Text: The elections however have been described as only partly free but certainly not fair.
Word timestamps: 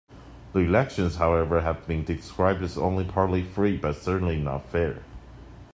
The 0.53 0.61
elections 0.61 1.17
however 1.17 1.61
have 1.61 1.85
been 1.85 2.03
described 2.03 2.63
as 2.63 2.75
only 2.75 3.03
partly 3.03 3.43
free 3.43 3.77
but 3.77 3.97
certainly 3.97 4.35
not 4.41 4.65
fair. 4.71 5.03